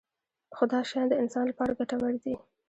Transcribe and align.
خو 0.55 0.63
دا 0.71 0.79
شیان 0.89 1.07
د 1.09 1.13
انسان 1.21 1.43
لپاره 1.51 1.77
ګټور 1.79 2.13
دي. 2.23 2.35